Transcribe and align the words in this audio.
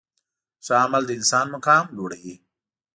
ښه 0.65 0.73
عمل 0.83 1.03
د 1.07 1.11
انسان 1.19 1.45
مقام 1.55 1.85
لوړوي. 1.97 2.35